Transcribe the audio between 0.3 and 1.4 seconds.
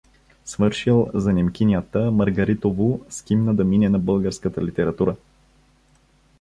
Свършил за